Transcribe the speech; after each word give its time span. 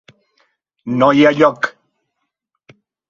No 1.01 1.09
hi 1.17 1.21
ha 1.27 1.33
lloc. 1.41 1.69